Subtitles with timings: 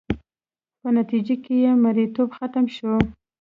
[0.81, 2.91] په نتیجه کې یې مریتوب ختم شو.